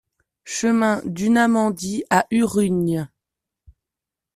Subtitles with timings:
[0.45, 3.07] Chemin d'Unamendi à Urrugne